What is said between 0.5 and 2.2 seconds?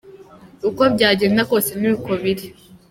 Uko byagenda kose ni uko